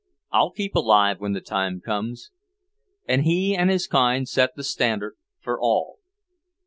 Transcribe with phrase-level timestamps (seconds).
[0.31, 2.31] "I'll keep alive when the time comes."
[3.07, 5.99] And he and his kind set the standard for all.